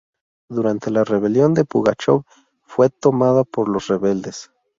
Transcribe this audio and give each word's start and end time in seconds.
Durante 0.49 0.89
la 0.89 1.03
rebelión 1.03 1.53
de 1.53 1.63
Pugachov 1.63 2.23
fue 2.65 2.89
tomada 2.89 3.43
por 3.43 3.69
los 3.69 3.85
rebeldes. 3.87 4.49